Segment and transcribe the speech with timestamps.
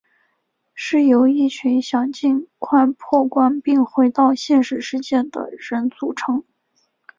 [0.73, 6.43] 是由一群想尽快破关并回到现实世界的人组成。